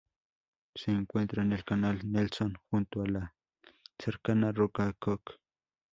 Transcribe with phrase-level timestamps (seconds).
[0.73, 3.35] Se encuentra en el canal Nelson junto a la
[3.99, 5.21] cercana roca Cook.